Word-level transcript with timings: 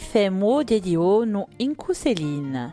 femo 0.00 0.62
de 0.62 0.80
dio 0.80 1.24
no 1.24 1.48
incuselin. 1.58 2.72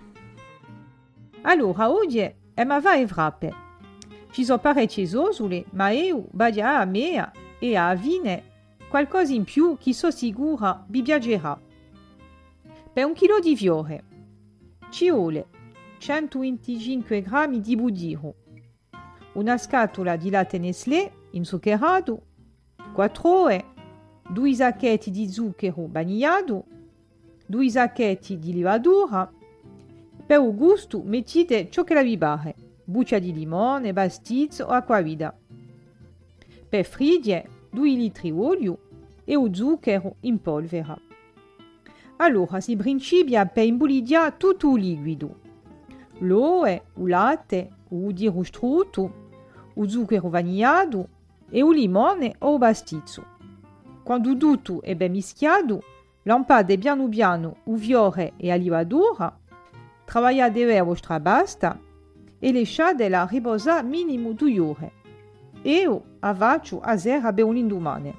Allora, 1.42 1.90
oggi 1.90 2.20
è 2.20 2.64
ma 2.64 2.80
va 2.80 2.96
e 2.96 3.06
vrape. 3.06 3.54
Ci 4.32 4.44
sono 4.44 4.60
parecchie 4.60 5.08
zosule, 5.08 5.66
ma 5.72 5.92
eu 5.92 6.28
badia 6.32 6.80
a 6.80 6.86
mea 6.86 7.32
e 7.60 7.76
a 7.76 7.96
vine 7.96 8.44
qualcosa 8.90 9.34
in 9.34 9.44
più 9.44 9.78
chi 9.78 9.94
so 9.94 10.12
sicura 10.12 10.86
vi 10.88 11.02
piacerà. 11.02 11.60
Per 12.92 13.06
un 13.06 13.14
chilo 13.14 13.40
di 13.40 13.56
fiore 13.56 14.04
ci 14.90 15.10
vuole 15.10 15.48
125 16.00 17.22
grammi 17.22 17.60
di 17.62 17.76
budiro, 17.76 18.36
una 19.34 19.58
scatola 19.58 20.16
di 20.16 20.30
latte 20.30 20.58
Nestlé 20.58 21.12
inzuccherato, 21.32 22.22
4 22.94 23.30
ore, 23.30 23.66
due 24.30 24.54
sacchetti 24.54 25.12
di 25.12 25.30
zucchero 25.30 25.88
bagnato, 25.88 26.66
due 27.50 27.68
sacchetti 27.68 28.38
di 28.38 28.54
levadura. 28.54 29.28
Per 30.24 30.40
il 30.40 30.56
gusto 30.56 31.02
mettete 31.04 31.72
ciò 31.72 31.84
che 31.84 32.04
vi 32.04 32.16
pare, 32.16 32.54
buccia 32.84 33.18
di 33.18 33.34
limone, 33.34 33.92
bastizzo 33.92 34.66
o 34.66 34.68
acquavida. 34.68 35.36
Per 36.70 36.86
friggere 36.86 37.50
2 37.72 37.90
litri 37.90 38.30
olio 38.30 38.78
e 39.26 39.36
o 39.36 39.52
zucchero 39.52 40.18
in 40.22 40.40
polvere. 40.40 41.02
Allora 42.18 42.60
si 42.60 42.76
principia 42.76 43.48
per 43.48 43.66
imbolidiare 43.66 44.36
tutto 44.38 44.76
il 44.76 44.84
liquido. 44.84 45.40
L'oe, 46.20 46.84
il 46.98 47.08
latte, 47.08 47.72
o 47.90 48.12
di 48.12 48.28
rustruto, 48.28 49.30
o 49.74 49.88
zucchero 49.88 50.30
vanigliato 50.30 51.08
e 51.50 51.64
o 51.64 51.72
limone 51.72 52.36
o 52.38 52.60
bastizzo. 52.60 53.26
Quando 54.04 54.38
tutto 54.38 54.84
è 54.84 54.96
ben 54.96 55.14
mischiato, 55.14 55.82
lampate 56.30 56.78
piano 56.78 57.10
piano 57.10 57.56
o 57.64 57.76
fiore 57.76 58.34
e 58.38 58.52
a 58.52 58.56
levadura, 58.56 59.36
travagliate 60.06 60.64
per 60.64 60.84
vostra 60.84 61.20
basta 61.20 61.80
e 62.38 62.54
lasciatela 62.54 63.28
riposare 63.28 63.82
minimo 63.82 64.34
due 64.34 64.60
ore. 64.60 64.92
Io 65.64 66.18
avvaccio 66.20 66.82
a 66.82 66.96
zero 66.98 67.34
per 67.34 67.46
un 67.46 67.58
indomani. 67.58 68.16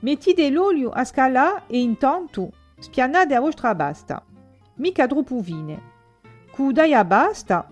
Mettete 0.00 0.48
l'olio 0.48 0.88
a 0.88 1.04
scalare 1.04 1.64
e 1.66 1.78
intanto 1.78 2.50
spianate 2.78 3.34
a 3.34 3.40
vostra 3.40 3.74
basta. 3.74 4.24
Mica 4.76 5.06
troppo 5.06 5.42
fine. 5.42 5.90
Cudai 6.50 6.94
a 6.94 7.04
basta, 7.04 7.68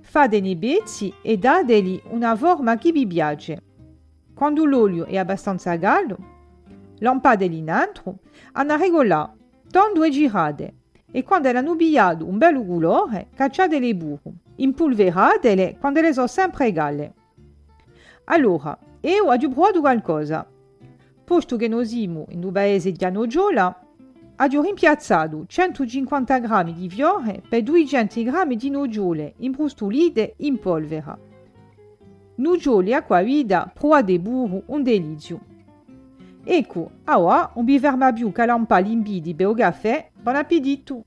fate 0.00 0.40
nei 0.40 0.56
pezzi 0.56 1.12
e 1.20 1.36
dateli 1.36 2.02
una 2.08 2.34
forma 2.36 2.78
che 2.78 2.90
vi 2.90 3.06
piace. 3.06 3.62
Quando 4.34 4.64
l'olio 4.64 5.04
è 5.04 5.18
abbastanza 5.18 5.78
caldo, 5.78 6.31
lampadeli 7.02 7.58
in 7.58 7.70
altro, 7.70 8.18
a 8.52 8.76
regolare, 8.76 9.32
tanto 9.70 10.02
e 10.04 10.10
girate. 10.10 10.74
E 11.10 11.24
quando 11.24 11.48
è 11.48 11.54
annubiato 11.54 12.26
un 12.26 12.38
bel 12.38 12.64
colore, 12.64 13.28
cacciate 13.34 13.78
le 13.78 13.94
burro. 13.94 14.32
Impolveratele 14.56 15.76
quando 15.78 16.00
le 16.00 16.12
sono 16.12 16.26
sempre 16.26 16.68
uguali. 16.68 17.12
Allora, 18.24 18.78
io 19.00 19.24
ho 19.24 19.36
provato 19.36 19.80
qualcosa. 19.80 20.48
Posto 21.24 21.56
che 21.56 21.68
noi 21.68 21.86
siamo 21.86 22.26
in 22.30 22.44
un 22.44 22.52
paese 22.52 22.92
di 22.92 23.04
Anogiola, 23.04 23.78
ho 24.36 24.62
rimpiazzato 24.62 25.44
150 25.46 26.38
g 26.38 26.72
di 26.72 26.88
fiore 26.88 27.42
per 27.46 27.62
200 27.62 28.22
g 28.22 28.54
di 28.54 28.70
nocciole 28.70 29.34
imbrustolite 29.38 30.34
in 30.38 30.58
polvere. 30.58 31.30
Nocciole 32.36 32.94
acqua 32.94 33.22
vida, 33.22 33.70
proa 33.72 34.02
de 34.02 34.18
burro, 34.18 34.62
un 34.66 34.82
delizio. 34.82 35.51
Ecco, 36.44 36.90
ora 37.06 37.52
un 37.54 37.62
bivermabiu 37.62 38.32
calampa 38.32 38.80
limpidi 38.80 39.32
bon 40.24 40.34
appétit 40.34 40.82
tout. 40.84 41.04